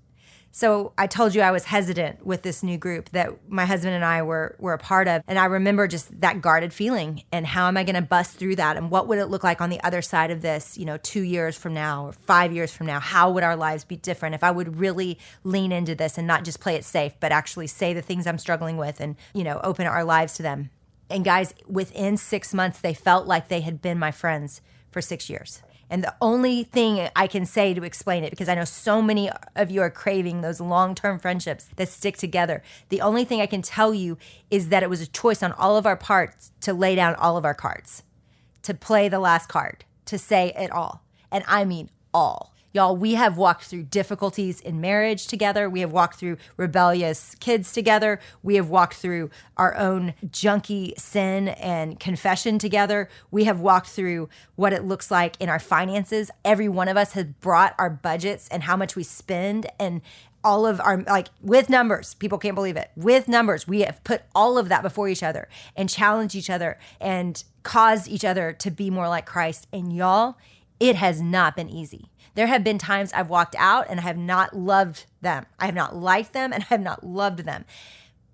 So 0.52 0.92
I 0.98 1.06
told 1.06 1.34
you 1.34 1.42
I 1.42 1.52
was 1.52 1.64
hesitant 1.66 2.26
with 2.26 2.42
this 2.42 2.62
new 2.64 2.76
group 2.76 3.10
that 3.10 3.48
my 3.48 3.64
husband 3.66 3.94
and 3.94 4.04
I 4.04 4.22
were 4.22 4.56
were 4.58 4.72
a 4.72 4.78
part 4.78 5.06
of, 5.06 5.22
and 5.28 5.38
I 5.38 5.44
remember 5.44 5.86
just 5.86 6.20
that 6.20 6.40
guarded 6.40 6.72
feeling 6.72 7.22
and 7.30 7.46
how 7.46 7.68
am 7.68 7.76
I 7.76 7.84
going 7.84 7.94
to 7.94 8.02
bust 8.02 8.36
through 8.36 8.56
that 8.56 8.76
and 8.76 8.90
what 8.90 9.06
would 9.06 9.18
it 9.18 9.26
look 9.26 9.44
like 9.44 9.60
on 9.60 9.70
the 9.70 9.80
other 9.84 10.02
side 10.02 10.32
of 10.32 10.42
this, 10.42 10.76
you 10.76 10.84
know, 10.84 10.96
2 10.96 11.22
years 11.22 11.56
from 11.56 11.72
now 11.72 12.06
or 12.06 12.12
5 12.12 12.52
years 12.52 12.72
from 12.72 12.88
now? 12.88 12.98
How 12.98 13.30
would 13.30 13.44
our 13.44 13.54
lives 13.54 13.84
be 13.84 13.96
different 13.96 14.34
if 14.34 14.42
I 14.42 14.50
would 14.50 14.78
really 14.78 15.18
lean 15.44 15.70
into 15.70 15.94
this 15.94 16.18
and 16.18 16.26
not 16.26 16.44
just 16.44 16.58
play 16.58 16.74
it 16.74 16.84
safe, 16.84 17.12
but 17.20 17.30
actually 17.30 17.68
say 17.68 17.94
the 17.94 18.02
things 18.02 18.26
I'm 18.26 18.38
struggling 18.38 18.76
with 18.76 19.00
and, 19.00 19.14
you 19.32 19.44
know, 19.44 19.60
open 19.62 19.86
our 19.86 20.04
lives 20.04 20.34
to 20.34 20.42
them. 20.42 20.70
And 21.08 21.24
guys, 21.24 21.54
within 21.68 22.16
6 22.16 22.54
months 22.54 22.80
they 22.80 22.92
felt 22.92 23.28
like 23.28 23.46
they 23.46 23.60
had 23.60 23.80
been 23.80 24.00
my 24.00 24.10
friends 24.10 24.62
for 24.90 25.00
6 25.00 25.30
years. 25.30 25.62
And 25.90 26.04
the 26.04 26.14
only 26.22 26.62
thing 26.62 27.08
I 27.16 27.26
can 27.26 27.44
say 27.44 27.74
to 27.74 27.82
explain 27.82 28.22
it, 28.22 28.30
because 28.30 28.48
I 28.48 28.54
know 28.54 28.64
so 28.64 29.02
many 29.02 29.28
of 29.56 29.72
you 29.72 29.82
are 29.82 29.90
craving 29.90 30.40
those 30.40 30.60
long 30.60 30.94
term 30.94 31.18
friendships 31.18 31.66
that 31.76 31.88
stick 31.88 32.16
together, 32.16 32.62
the 32.90 33.00
only 33.00 33.24
thing 33.24 33.40
I 33.40 33.46
can 33.46 33.60
tell 33.60 33.92
you 33.92 34.16
is 34.50 34.68
that 34.68 34.84
it 34.84 34.88
was 34.88 35.00
a 35.00 35.08
choice 35.08 35.42
on 35.42 35.50
all 35.52 35.76
of 35.76 35.86
our 35.86 35.96
parts 35.96 36.52
to 36.60 36.72
lay 36.72 36.94
down 36.94 37.16
all 37.16 37.36
of 37.36 37.44
our 37.44 37.54
cards, 37.54 38.04
to 38.62 38.72
play 38.72 39.08
the 39.08 39.18
last 39.18 39.48
card, 39.48 39.84
to 40.06 40.16
say 40.16 40.52
it 40.56 40.70
all. 40.70 41.02
And 41.32 41.42
I 41.48 41.64
mean 41.64 41.90
all. 42.14 42.54
Y'all, 42.72 42.96
we 42.96 43.14
have 43.14 43.36
walked 43.36 43.64
through 43.64 43.82
difficulties 43.82 44.60
in 44.60 44.80
marriage 44.80 45.26
together. 45.26 45.68
We 45.68 45.80
have 45.80 45.90
walked 45.90 46.20
through 46.20 46.36
rebellious 46.56 47.34
kids 47.40 47.72
together. 47.72 48.20
We 48.44 48.54
have 48.54 48.68
walked 48.68 48.94
through 48.94 49.30
our 49.56 49.76
own 49.76 50.14
junky 50.26 50.96
sin 50.98 51.48
and 51.48 51.98
confession 51.98 52.60
together. 52.60 53.08
We 53.32 53.44
have 53.44 53.58
walked 53.58 53.88
through 53.88 54.28
what 54.54 54.72
it 54.72 54.84
looks 54.84 55.10
like 55.10 55.36
in 55.40 55.48
our 55.48 55.58
finances. 55.58 56.30
Every 56.44 56.68
one 56.68 56.86
of 56.86 56.96
us 56.96 57.12
has 57.14 57.24
brought 57.24 57.74
our 57.76 57.90
budgets 57.90 58.46
and 58.48 58.62
how 58.62 58.76
much 58.76 58.94
we 58.94 59.02
spend 59.02 59.66
and 59.80 60.00
all 60.42 60.64
of 60.64 60.80
our 60.80 61.02
like 61.02 61.28
with 61.42 61.68
numbers 61.68 62.14
people 62.14 62.38
can't 62.38 62.54
believe 62.54 62.76
it 62.76 62.90
with 62.96 63.28
numbers 63.28 63.68
we 63.68 63.80
have 63.80 64.02
put 64.04 64.22
all 64.34 64.56
of 64.56 64.70
that 64.70 64.82
before 64.82 65.06
each 65.06 65.22
other 65.22 65.48
and 65.76 65.90
challenged 65.90 66.34
each 66.34 66.48
other 66.48 66.78
and 66.98 67.44
caused 67.62 68.08
each 68.08 68.24
other 68.24 68.50
to 68.52 68.70
be 68.70 68.88
more 68.88 69.06
like 69.06 69.26
christ 69.26 69.66
and 69.70 69.94
y'all 69.94 70.38
it 70.80 70.96
has 70.96 71.20
not 71.20 71.54
been 71.54 71.68
easy 71.68 72.10
there 72.34 72.46
have 72.46 72.64
been 72.64 72.78
times 72.78 73.12
I've 73.12 73.28
walked 73.28 73.56
out 73.58 73.86
and 73.88 74.00
I 74.00 74.02
have 74.04 74.16
not 74.16 74.56
loved 74.56 75.06
them. 75.20 75.46
I 75.58 75.66
have 75.66 75.74
not 75.74 75.96
liked 75.96 76.32
them 76.32 76.52
and 76.52 76.62
I 76.64 76.66
have 76.66 76.80
not 76.80 77.04
loved 77.04 77.40
them, 77.40 77.64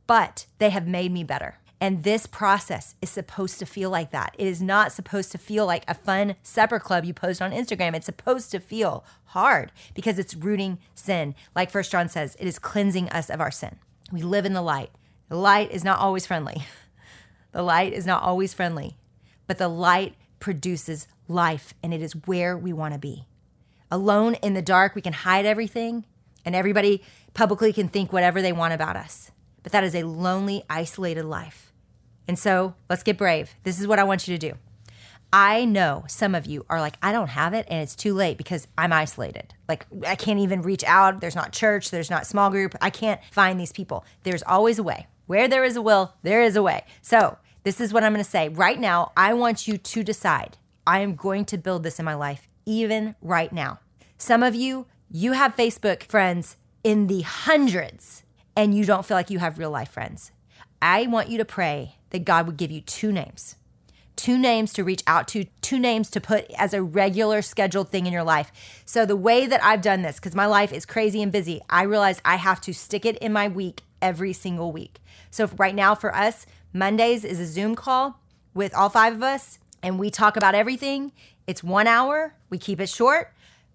but 0.06 0.46
they 0.58 0.70
have 0.70 0.86
made 0.86 1.12
me 1.12 1.24
better. 1.24 1.58
And 1.80 2.04
this 2.04 2.26
process 2.26 2.94
is 3.02 3.10
supposed 3.10 3.58
to 3.58 3.66
feel 3.66 3.90
like 3.90 4.10
that. 4.10 4.34
It 4.38 4.46
is 4.46 4.62
not 4.62 4.92
supposed 4.92 5.30
to 5.32 5.38
feel 5.38 5.66
like 5.66 5.84
a 5.86 5.94
fun 5.94 6.36
supper 6.42 6.78
club 6.78 7.04
you 7.04 7.12
post 7.12 7.42
on 7.42 7.52
Instagram. 7.52 7.94
It's 7.94 8.06
supposed 8.06 8.50
to 8.52 8.60
feel 8.60 9.04
hard 9.26 9.72
because 9.94 10.18
it's 10.18 10.34
rooting 10.34 10.78
sin. 10.94 11.34
Like 11.54 11.70
First 11.70 11.92
John 11.92 12.08
says, 12.08 12.34
it 12.40 12.46
is 12.46 12.58
cleansing 12.58 13.10
us 13.10 13.28
of 13.28 13.40
our 13.40 13.50
sin. 13.50 13.76
We 14.10 14.22
live 14.22 14.46
in 14.46 14.54
the 14.54 14.62
light. 14.62 14.90
The 15.28 15.36
light 15.36 15.70
is 15.70 15.84
not 15.84 15.98
always 15.98 16.26
friendly. 16.26 16.64
The 17.52 17.62
light 17.62 17.94
is 17.94 18.04
not 18.04 18.22
always 18.22 18.52
friendly, 18.52 18.98
but 19.46 19.56
the 19.56 19.68
light 19.68 20.14
produces 20.38 21.08
life, 21.28 21.74
and 21.82 21.92
it 21.92 22.02
is 22.02 22.12
where 22.26 22.56
we 22.56 22.72
want 22.72 22.94
to 22.94 23.00
be 23.00 23.26
alone 23.90 24.34
in 24.34 24.54
the 24.54 24.62
dark, 24.62 24.94
we 24.94 25.02
can 25.02 25.12
hide 25.12 25.46
everything, 25.46 26.04
and 26.44 26.54
everybody 26.54 27.02
publicly 27.34 27.72
can 27.72 27.88
think 27.88 28.12
whatever 28.12 28.42
they 28.42 28.52
want 28.52 28.74
about 28.74 28.96
us. 28.96 29.30
But 29.62 29.72
that 29.72 29.84
is 29.84 29.94
a 29.94 30.04
lonely, 30.04 30.62
isolated 30.70 31.24
life. 31.24 31.72
And 32.28 32.38
so 32.38 32.74
let's 32.88 33.02
get 33.02 33.18
brave. 33.18 33.54
This 33.62 33.80
is 33.80 33.86
what 33.86 33.98
I 33.98 34.04
want 34.04 34.26
you 34.26 34.36
to 34.36 34.50
do. 34.50 34.56
I 35.32 35.64
know 35.64 36.04
some 36.08 36.34
of 36.34 36.46
you 36.46 36.64
are 36.70 36.80
like, 36.80 36.96
I 37.02 37.12
don't 37.12 37.28
have 37.28 37.52
it, 37.52 37.66
and 37.68 37.82
it's 37.82 37.96
too 37.96 38.14
late 38.14 38.38
because 38.38 38.68
I'm 38.78 38.92
isolated. 38.92 39.54
Like, 39.68 39.86
I 40.06 40.14
can't 40.14 40.38
even 40.38 40.62
reach 40.62 40.84
out. 40.84 41.20
There's 41.20 41.34
not 41.34 41.52
church, 41.52 41.90
there's 41.90 42.10
not 42.10 42.26
small 42.26 42.50
group. 42.50 42.74
I 42.80 42.90
can't 42.90 43.20
find 43.32 43.58
these 43.58 43.72
people. 43.72 44.04
There's 44.22 44.44
always 44.44 44.78
a 44.78 44.84
way. 44.84 45.08
Where 45.26 45.48
there 45.48 45.64
is 45.64 45.74
a 45.74 45.82
will, 45.82 46.14
there 46.22 46.42
is 46.42 46.54
a 46.54 46.62
way. 46.62 46.84
So, 47.02 47.36
this 47.66 47.80
is 47.80 47.92
what 47.92 48.04
I'm 48.04 48.12
going 48.12 48.24
to 48.24 48.30
say. 48.30 48.48
Right 48.48 48.78
now, 48.78 49.10
I 49.16 49.34
want 49.34 49.66
you 49.66 49.76
to 49.76 50.04
decide 50.04 50.56
I 50.86 51.00
am 51.00 51.16
going 51.16 51.44
to 51.46 51.58
build 51.58 51.82
this 51.82 51.98
in 51.98 52.04
my 52.04 52.14
life 52.14 52.46
even 52.64 53.16
right 53.20 53.52
now. 53.52 53.80
Some 54.18 54.44
of 54.44 54.54
you, 54.54 54.86
you 55.10 55.32
have 55.32 55.56
Facebook 55.56 56.04
friends 56.04 56.56
in 56.84 57.08
the 57.08 57.22
hundreds 57.22 58.22
and 58.54 58.72
you 58.72 58.84
don't 58.84 59.04
feel 59.04 59.16
like 59.16 59.30
you 59.30 59.40
have 59.40 59.58
real 59.58 59.72
life 59.72 59.90
friends. 59.90 60.30
I 60.80 61.08
want 61.08 61.28
you 61.28 61.38
to 61.38 61.44
pray 61.44 61.96
that 62.10 62.24
God 62.24 62.46
would 62.46 62.56
give 62.56 62.70
you 62.70 62.82
two 62.82 63.10
names. 63.10 63.56
Two 64.14 64.38
names 64.38 64.72
to 64.74 64.84
reach 64.84 65.02
out 65.08 65.26
to, 65.28 65.46
two 65.60 65.80
names 65.80 66.08
to 66.10 66.20
put 66.20 66.48
as 66.56 66.72
a 66.72 66.84
regular 66.84 67.42
scheduled 67.42 67.90
thing 67.90 68.06
in 68.06 68.12
your 68.12 68.22
life. 68.22 68.52
So, 68.86 69.04
the 69.04 69.16
way 69.16 69.46
that 69.46 69.62
I've 69.62 69.82
done 69.82 70.02
this, 70.02 70.16
because 70.16 70.34
my 70.36 70.46
life 70.46 70.72
is 70.72 70.86
crazy 70.86 71.20
and 71.20 71.30
busy, 71.30 71.60
I 71.68 71.82
realize 71.82 72.22
I 72.24 72.36
have 72.36 72.60
to 72.62 72.72
stick 72.72 73.04
it 73.04 73.18
in 73.18 73.32
my 73.32 73.48
week 73.48 73.82
every 74.00 74.32
single 74.32 74.72
week. 74.72 75.00
So, 75.30 75.50
right 75.58 75.74
now 75.74 75.94
for 75.94 76.14
us, 76.14 76.46
Mondays 76.76 77.24
is 77.24 77.40
a 77.40 77.46
Zoom 77.46 77.74
call 77.74 78.20
with 78.52 78.74
all 78.74 78.90
five 78.90 79.14
of 79.14 79.22
us, 79.22 79.58
and 79.82 79.98
we 79.98 80.10
talk 80.10 80.36
about 80.36 80.54
everything. 80.54 81.10
It's 81.46 81.64
one 81.64 81.86
hour, 81.86 82.34
we 82.50 82.58
keep 82.58 82.80
it 82.80 82.90
short, 82.90 83.32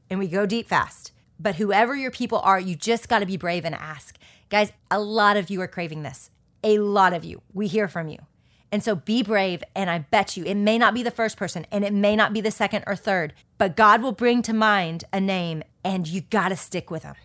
and 0.07 0.19
we 0.19 0.27
go 0.27 0.45
deep 0.45 0.67
fast. 0.67 1.11
But 1.39 1.55
whoever 1.55 1.95
your 1.95 2.11
people 2.11 2.37
are, 2.43 2.59
you 2.59 2.75
just 2.75 3.09
got 3.09 3.17
to 3.19 3.25
be 3.25 3.37
brave 3.37 3.65
and 3.65 3.73
ask. 3.73 4.19
Guys, 4.49 4.71
a 4.91 4.99
lot 4.99 5.35
of 5.35 5.49
you 5.49 5.59
are 5.61 5.67
craving 5.67 6.03
this. 6.03 6.29
A 6.63 6.77
lot 6.77 7.13
of 7.13 7.25
you. 7.25 7.41
We 7.55 7.65
hear 7.65 7.87
from 7.87 8.07
you. 8.07 8.19
And 8.71 8.83
so 8.83 8.93
be 8.93 9.23
brave. 9.23 9.63
And 9.75 9.89
I 9.89 9.97
bet 9.97 10.37
you 10.37 10.45
it 10.45 10.53
may 10.53 10.77
not 10.77 10.93
be 10.93 11.01
the 11.01 11.09
first 11.09 11.37
person 11.37 11.65
and 11.71 11.83
it 11.83 11.93
may 11.93 12.15
not 12.15 12.33
be 12.33 12.41
the 12.41 12.51
second 12.51 12.83
or 12.85 12.95
third, 12.95 13.33
but 13.57 13.75
God 13.75 14.03
will 14.03 14.11
bring 14.11 14.43
to 14.43 14.53
mind 14.53 15.05
a 15.11 15.19
name 15.19 15.63
and 15.83 16.07
you 16.07 16.21
got 16.21 16.49
to 16.49 16.55
stick 16.55 16.91
with 16.91 17.01
them. 17.01 17.15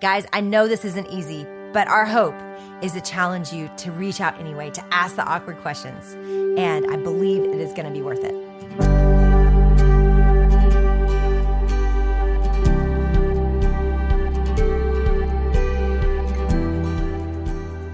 Guys, 0.00 0.26
I 0.32 0.40
know 0.40 0.66
this 0.66 0.84
isn't 0.84 1.10
easy, 1.10 1.46
but 1.72 1.88
our 1.88 2.04
hope 2.04 2.34
is 2.82 2.92
to 2.92 3.00
challenge 3.00 3.52
you 3.52 3.70
to 3.78 3.90
reach 3.92 4.20
out 4.20 4.38
anyway, 4.38 4.70
to 4.70 4.84
ask 4.92 5.16
the 5.16 5.24
awkward 5.24 5.58
questions. 5.58 6.14
And 6.58 6.86
I 6.90 6.96
believe 6.96 7.44
it 7.44 7.60
is 7.60 7.72
going 7.72 7.86
to 7.86 7.92
be 7.92 8.02
worth 8.02 8.22
it. 8.22 8.34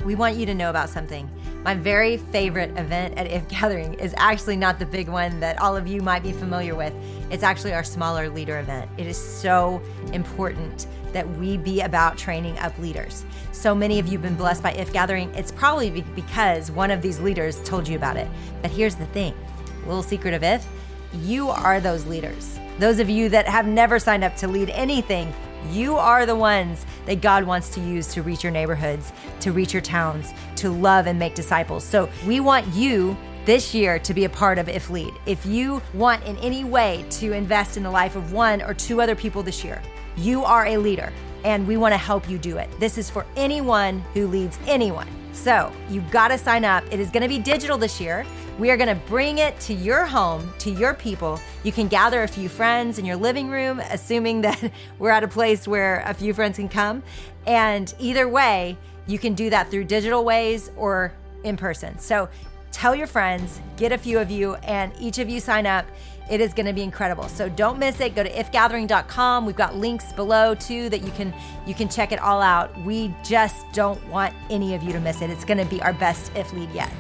We 0.05 0.15
want 0.15 0.37
you 0.37 0.47
to 0.47 0.55
know 0.55 0.71
about 0.71 0.89
something. 0.89 1.31
My 1.65 1.75
very 1.75 2.17
favorite 2.17 2.71
event 2.79 3.19
at 3.19 3.27
If 3.27 3.49
Gathering 3.49 3.95
is 3.95 4.15
actually 4.17 4.57
not 4.57 4.79
the 4.79 4.87
big 4.87 5.09
one 5.09 5.41
that 5.41 5.61
all 5.61 5.77
of 5.77 5.89
you 5.89 6.01
might 6.01 6.23
be 6.23 6.33
familiar 6.33 6.75
with. 6.75 6.95
It's 7.31 7.43
actually 7.43 7.75
our 7.75 7.83
smaller 7.83 8.29
leader 8.29 8.59
event. 8.61 8.89
It 8.97 9.07
is 9.07 9.17
so 9.17 9.83
important 10.13 10.87
that 11.13 11.29
we 11.37 11.57
be 11.57 11.81
about 11.81 12.17
training 12.17 12.57
up 12.59 12.79
leaders. 12.79 13.25
So 13.53 13.75
many 13.75 13.99
of 13.99 14.07
you 14.07 14.13
have 14.13 14.23
been 14.23 14.37
blessed 14.37 14.63
by 14.63 14.73
If 14.73 14.93
Gathering. 14.93 15.35
It's 15.35 15.51
probably 15.51 16.03
because 16.15 16.71
one 16.71 16.93
of 16.93 17.03
these 17.03 17.19
leaders 17.19 17.61
told 17.63 17.89
you 17.89 17.97
about 17.97 18.17
it. 18.17 18.29
But 18.63 18.71
here's 18.71 18.95
the 18.95 19.07
thing 19.07 19.35
little 19.85 20.03
secret 20.03 20.35
of 20.35 20.43
If 20.43 20.65
you 21.15 21.49
are 21.49 21.81
those 21.81 22.07
leaders. 22.07 22.59
Those 22.79 23.01
of 23.01 23.11
you 23.11 23.29
that 23.31 23.49
have 23.49 23.67
never 23.67 23.99
signed 23.99 24.23
up 24.23 24.37
to 24.37 24.49
lead 24.49 24.71
anything, 24.71 25.33
you 25.71 25.97
are 25.97 26.25
the 26.25 26.37
ones 26.37 26.87
that 27.09 27.23
God 27.23 27.45
wants 27.45 27.71
to 27.71 27.81
use 27.81 28.07
to 28.13 28.23
reach 28.23 28.45
your 28.45 28.53
neighborhoods, 28.53 29.13
to 29.41 29.51
reach 29.51 29.73
your 29.73 29.81
towns, 29.81 30.35
to 30.57 30.69
love 30.69 31.07
and 31.07 31.19
make 31.19 31.35
disciples. 31.35 31.83
So 31.83 32.07
we 32.27 32.39
want 32.39 32.67
you 32.75 33.17
this 33.47 33.75
year 33.75 33.99
to 34.01 34.13
be 34.13 34.27
a 34.27 34.29
part 34.29 34.59
of 34.59 34.69
If 34.69 34.91
Lead. 34.91 35.15
If 35.25 35.47
you 35.47 35.81
want 35.95 36.23
in 36.25 36.37
any 36.37 36.65
way 36.65 37.07
to 37.13 37.33
invest 37.33 37.79
in 37.79 37.83
the 37.83 37.91
life 37.91 38.15
of 38.15 38.35
one 38.35 38.61
or 38.61 38.75
two 38.75 39.01
other 39.01 39.15
people 39.15 39.43
this 39.43 39.65
year, 39.65 39.81
you 40.19 40.45
are 40.45 40.67
a 40.67 40.77
leader 40.77 41.11
and 41.45 41.67
we 41.67 41.79
want 41.79 41.95
to 41.95 41.99
help 41.99 42.29
you 42.29 42.37
do 42.37 42.59
it. 42.59 42.69
This 42.79 42.99
is 42.99 43.09
for 43.09 43.25
anyone 43.37 44.01
who 44.13 44.27
leads 44.27 44.59
anyone. 44.67 45.09
So 45.33 45.73
you've 45.89 46.11
got 46.11 46.29
to 46.29 46.37
sign 46.37 46.67
up. 46.67 46.85
It 46.91 47.01
is 47.01 47.11
going 47.11 47.23
to 47.23 47.29
be 47.29 47.39
digital 47.39 47.79
this 47.79 48.03
year. 48.03 48.27
We 48.59 48.73
are 48.73 48.77
going 48.77 48.89
to 48.89 49.07
bring 49.07 49.39
it 49.39 49.59
to 49.61 49.75
your 49.75 50.05
home, 50.05 50.53
to 50.59 50.71
your 50.71 50.93
people. 50.93 51.39
You 51.63 51.71
can 51.71 51.87
gather 51.87 52.25
a 52.25 52.29
few 52.29 52.49
friends 52.49 52.99
in 52.99 53.05
your 53.05 53.15
living 53.15 53.49
room, 53.49 53.79
assuming 53.79 54.41
that 54.43 54.73
we're 54.99 55.11
at 55.11 55.23
a 55.23 55.29
place 55.29 55.69
where 55.69 56.03
a 56.05 56.13
few 56.13 56.35
friends 56.35 56.57
can 56.57 56.69
come. 56.69 57.05
And 57.47 57.95
either 58.01 58.29
way, 58.29 58.77
you 59.07 59.19
can 59.19 59.35
do 59.35 59.49
that 59.51 59.71
through 59.71 59.85
digital 59.85 60.25
ways 60.25 60.73
or 60.77 61.13
in 61.45 61.57
person. 61.57 61.99
So 62.01 62.29
tell 62.73 62.97
your 62.97 63.07
friends, 63.07 63.61
get 63.77 63.93
a 63.93 63.99
few 63.99 64.19
of 64.19 64.29
you, 64.29 64.55
and 64.57 64.93
each 64.99 65.19
of 65.19 65.29
you 65.29 65.39
sign 65.39 65.65
up. 65.65 65.87
It 66.29 66.41
is 66.43 66.53
going 66.53 66.67
to 66.67 66.75
be 66.75 66.83
incredible. 66.83 67.29
So 67.29 67.49
don't 67.49 67.79
miss 67.79 68.01
it. 68.01 68.15
Go 68.15 68.23
to 68.23 68.31
ifgathering.com. 68.31 69.47
We've 69.47 69.57
got 69.57 69.77
links 69.77 70.13
below 70.13 70.55
too 70.55 70.91
that 70.91 71.03
you 71.03 71.11
can 71.13 71.33
you 71.67 71.73
can 71.75 71.89
check 71.89 72.13
it 72.13 72.19
all 72.19 72.43
out. 72.43 72.77
We 72.83 73.15
just 73.25 73.65
don't 73.73 74.05
want 74.09 74.35
any 74.51 74.75
of 74.75 74.83
you 74.83 74.93
to 74.93 75.01
miss 75.01 75.23
it. 75.23 75.31
It's 75.31 75.47
going 75.47 75.59
to 75.59 75.65
be 75.65 75.81
our 75.81 75.95
best 75.95 76.33
if 76.37 76.53
lead 76.53 76.71
yet. 76.73 76.93